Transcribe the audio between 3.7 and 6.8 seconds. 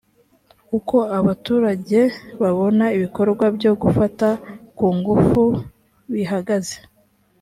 gufata ku ngufu bihagaze